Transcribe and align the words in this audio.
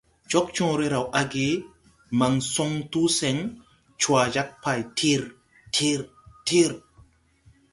Cogcõõre 0.33 0.85
raw 0.93 1.03
age, 1.19 1.43
man 2.21 2.35
soŋ 2.53 2.71
tu 2.95 3.01
sen, 3.17 3.37
cwa 4.01 4.21
jag 4.35 4.49
pay 4.63 4.81
tir 4.97 5.21
tir 5.79 5.99
tir. 6.47 6.71